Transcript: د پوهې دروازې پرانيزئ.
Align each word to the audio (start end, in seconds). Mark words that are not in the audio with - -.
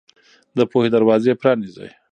د 0.57 0.59
پوهې 0.71 0.89
دروازې 0.95 1.33
پرانيزئ. 1.41 1.89